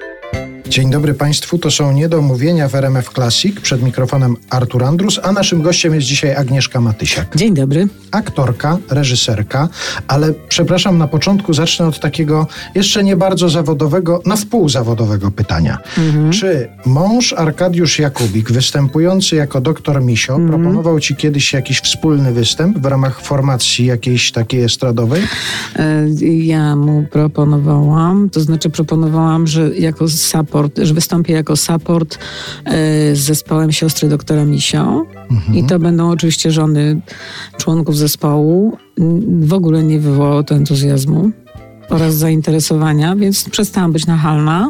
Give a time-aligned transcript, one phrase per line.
[0.00, 0.31] Thank you.
[0.72, 3.60] Dzień dobry Państwu, to są Niedomówienia w RMF Classic.
[3.60, 7.36] Przed mikrofonem Artur Andrus, a naszym gościem jest dzisiaj Agnieszka Matysiak.
[7.36, 7.88] Dzień dobry.
[8.10, 9.68] Aktorka, reżyserka,
[10.08, 15.78] ale przepraszam, na początku zacznę od takiego jeszcze nie bardzo zawodowego, na wpół zawodowego pytania.
[15.98, 16.32] Mhm.
[16.32, 20.50] Czy mąż Arkadiusz Jakubik, występujący jako doktor Misio, mhm.
[20.50, 25.22] proponował Ci kiedyś jakiś wspólny występ w ramach formacji jakiejś takiej estradowej?
[25.76, 32.18] E, ja mu proponowałam, to znaczy proponowałam, że jako support support, że wystąpię jako support
[32.64, 32.70] e,
[33.16, 35.06] z zespołem siostry doktora Misio.
[35.30, 35.58] Mhm.
[35.58, 37.00] I to będą oczywiście żony
[37.58, 38.76] członków zespołu.
[39.40, 41.30] W ogóle nie wywołało to entuzjazmu
[41.90, 44.68] oraz zainteresowania, więc przestałam być nachalna.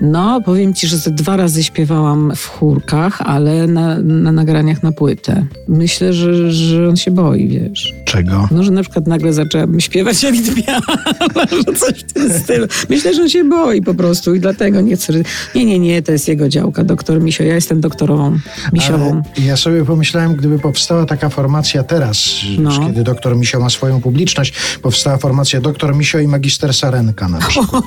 [0.00, 4.92] No, powiem ci, że ze dwa razy śpiewałam w chórkach, ale na, na nagraniach na
[4.92, 5.46] płytę.
[5.68, 7.94] Myślę, że, że on się boi, wiesz.
[8.12, 8.48] Czego?
[8.50, 10.84] No, że na przykład nagle zaczęłabym śpiewać Edith Piaf,
[11.80, 12.66] coś w tym stylu.
[12.88, 15.12] Myślę, że on się boi po prostu i dlatego nie chce.
[15.54, 17.44] Nie, nie, nie, to jest jego działka, doktor Misio.
[17.44, 18.38] Ja jestem doktorową
[18.72, 19.22] Misiową.
[19.36, 22.24] Ale ja sobie pomyślałem, gdyby powstała taka formacja teraz,
[22.58, 22.86] no.
[22.86, 27.84] kiedy doktor Misio ma swoją publiczność, powstała formacja doktor Misio i magister Sarenka na przykład.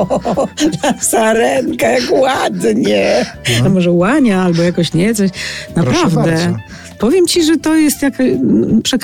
[1.10, 3.26] Sarenka, jak ładnie.
[3.58, 3.64] No.
[3.64, 3.70] no.
[3.70, 5.30] może łania albo jakoś nie, coś.
[5.76, 6.58] Naprawdę.
[6.98, 8.14] Powiem ci, że to jest jak...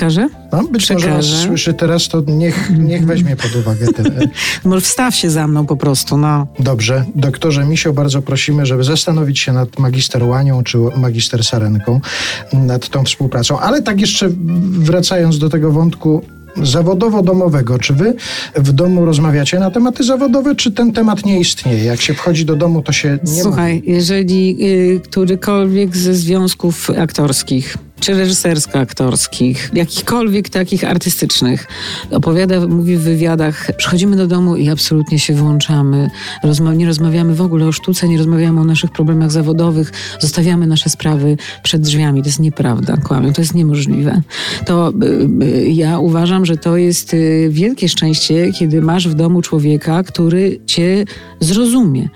[0.09, 0.29] Przekażę?
[0.51, 1.09] No, być Przekażę.
[1.09, 4.29] może słyszy teraz, to niech, niech weźmie pod uwagę ten...
[4.65, 6.47] może wstaw się za mną po prostu, no.
[6.59, 7.05] Dobrze.
[7.15, 12.01] Doktorze Misio, bardzo prosimy, żeby zastanowić się nad magister Łanią czy magister Sarenką,
[12.53, 13.59] nad tą współpracą.
[13.59, 14.29] Ale tak jeszcze
[14.79, 16.21] wracając do tego wątku
[16.63, 17.79] zawodowo-domowego.
[17.79, 18.13] Czy wy
[18.55, 21.83] w domu rozmawiacie na tematy zawodowe, czy ten temat nie istnieje?
[21.83, 23.91] Jak się wchodzi do domu, to się nie Słuchaj, mówi.
[23.91, 24.57] jeżeli
[24.95, 31.67] y, którykolwiek ze związków aktorskich czy reżysersko-aktorskich, jakichkolwiek takich artystycznych.
[32.11, 36.09] Opowiada, mówi w wywiadach, przychodzimy do domu i absolutnie się włączamy.
[36.43, 40.89] Rozma nie rozmawiamy w ogóle o sztuce, nie rozmawiamy o naszych problemach zawodowych, zostawiamy nasze
[40.89, 42.21] sprawy przed drzwiami.
[42.21, 44.21] To jest nieprawda, kłamią, to jest niemożliwe.
[44.65, 49.41] To y, y, ja uważam, że to jest y, wielkie szczęście, kiedy masz w domu
[49.41, 51.05] człowieka, który cię
[51.39, 52.09] zrozumie,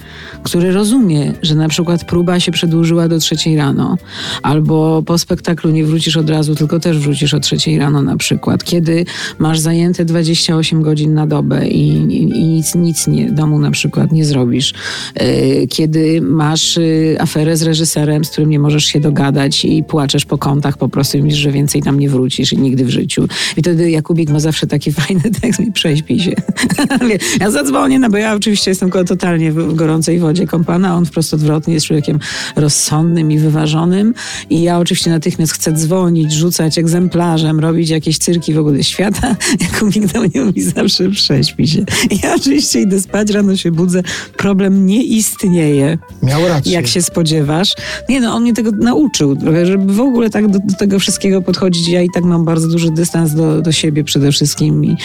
[0.43, 3.97] który rozumie, że na przykład próba się przedłużyła do trzeciej rano,
[4.43, 8.63] albo po spektaklu nie wrócisz od razu, tylko też wrócisz o trzeciej rano na przykład.
[8.63, 9.05] Kiedy
[9.39, 14.11] masz zajęte 28 godzin na dobę i, i, i nic, nic nie, domu na przykład
[14.11, 14.73] nie zrobisz.
[15.15, 20.25] E, kiedy masz y, aferę z reżyserem, z którym nie możesz się dogadać i płaczesz
[20.25, 23.27] po kątach po prostu i mówisz, że więcej tam nie wrócisz nigdy w życiu.
[23.57, 26.31] I wtedy Jakubik ma zawsze taki fajny tekst i prześpi się.
[27.39, 31.73] ja zadzwonię, no bo ja oczywiście jestem totalnie w gorącej wodzie kąpana, on wprost odwrotnie
[31.73, 32.19] jest człowiekiem
[32.55, 34.13] rozsądnym i wyważonym
[34.49, 39.35] i ja oczywiście natychmiast chcę dzwonić, rzucać egzemplarzem, robić jakieś cyrki w ogóle świata.
[39.71, 41.83] Jakubik do mnie mówi zawsze prześpi się.
[42.23, 44.01] Ja oczywiście idę spać, rano się budzę,
[44.37, 45.97] problem nie istnieje.
[46.23, 46.71] Miał rację.
[46.71, 47.75] Jak się spodziewasz.
[48.09, 51.87] Nie no, on mnie tego nauczył żeby w ogóle tak do, do tego wszystkiego podchodzić.
[51.87, 54.97] Ja i tak mam bardzo duży dystans do, do siebie przede wszystkim i,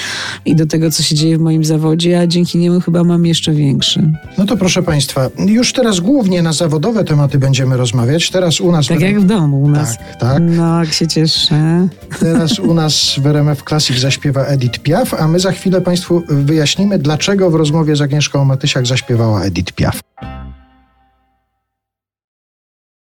[0.45, 3.53] i do tego, co się dzieje w moim zawodzie, a dzięki niemu chyba mam jeszcze
[3.53, 4.11] większy.
[4.39, 8.31] No to proszę Państwa, już teraz głównie na zawodowe tematy będziemy rozmawiać.
[8.31, 8.87] Teraz u nas...
[8.87, 9.99] Tak jak w domu u nas.
[9.99, 10.43] Tak, tak.
[10.47, 11.89] No, się cieszę.
[12.21, 16.99] Teraz u nas w RMF Classic zaśpiewa Edith Piaf, a my za chwilę Państwu wyjaśnimy,
[16.99, 20.01] dlaczego w rozmowie z Agnieszką Matysiak zaśpiewała Edith Piaf.